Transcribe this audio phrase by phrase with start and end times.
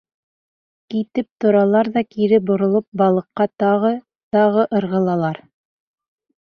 [0.93, 3.95] Китеп торалар ҙа, кире боролоп, балыҡҡа тағы,
[4.39, 5.45] тағы ырғылалар.